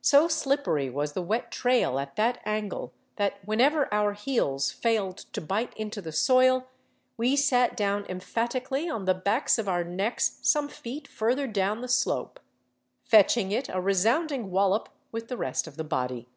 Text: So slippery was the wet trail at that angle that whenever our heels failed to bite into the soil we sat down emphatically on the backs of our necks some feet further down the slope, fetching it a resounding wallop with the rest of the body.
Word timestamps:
So 0.00 0.28
slippery 0.28 0.88
was 0.88 1.14
the 1.14 1.22
wet 1.22 1.50
trail 1.50 1.98
at 1.98 2.14
that 2.14 2.38
angle 2.44 2.92
that 3.16 3.40
whenever 3.44 3.92
our 3.92 4.12
heels 4.12 4.70
failed 4.70 5.16
to 5.32 5.40
bite 5.40 5.76
into 5.76 6.00
the 6.00 6.12
soil 6.12 6.68
we 7.16 7.34
sat 7.34 7.76
down 7.76 8.06
emphatically 8.08 8.88
on 8.88 9.06
the 9.06 9.12
backs 9.14 9.58
of 9.58 9.68
our 9.68 9.82
necks 9.82 10.38
some 10.40 10.68
feet 10.68 11.08
further 11.08 11.48
down 11.48 11.80
the 11.80 11.88
slope, 11.88 12.38
fetching 13.02 13.50
it 13.50 13.68
a 13.68 13.80
resounding 13.80 14.52
wallop 14.52 14.88
with 15.10 15.26
the 15.26 15.36
rest 15.36 15.66
of 15.66 15.76
the 15.76 15.82
body. 15.82 16.28